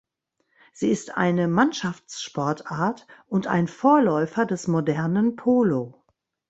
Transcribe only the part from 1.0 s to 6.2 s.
eine Mannschaftssportart und ein Vorläufer des modernen Polo.